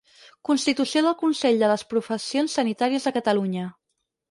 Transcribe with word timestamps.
Constitució 0.47 1.03
del 1.07 1.15
Consell 1.19 1.61
de 1.65 1.69
les 1.73 1.85
Professions 1.93 2.59
Sanitàries 2.59 3.09
de 3.11 3.17
Catalunya. 3.21 3.71